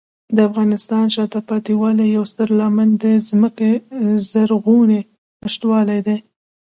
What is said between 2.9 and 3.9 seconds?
د ځمکې